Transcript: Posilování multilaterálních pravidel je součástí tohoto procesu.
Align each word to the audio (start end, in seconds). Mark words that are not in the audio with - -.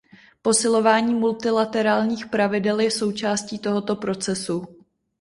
Posilování 0.41 1.13
multilaterálních 1.15 2.25
pravidel 2.25 2.79
je 2.79 2.91
součástí 2.91 3.59
tohoto 3.59 3.95
procesu. 3.95 4.77